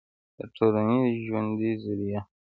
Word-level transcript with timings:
دټولنپېژندې 0.37 1.71
ظریه 1.83 2.21